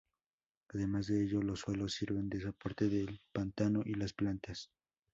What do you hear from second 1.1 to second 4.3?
ello los suelos sirven de soporte del pantano y las